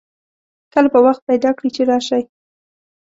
کله 0.73 0.87
به 0.93 0.99
وخت 1.05 1.21
پیدا 1.29 1.49
کړي 1.57 1.69
چې 1.75 1.81
راشئ 1.91 2.23